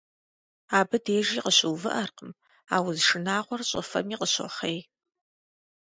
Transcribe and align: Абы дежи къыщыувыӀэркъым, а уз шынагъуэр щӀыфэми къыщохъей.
Абы 0.77 0.97
дежи 1.05 1.37
къыщыувыӀэркъым, 1.43 2.31
а 2.73 2.75
уз 2.85 2.97
шынагъуэр 3.07 3.61
щӀыфэми 3.69 4.15
къыщохъей. 4.19 4.79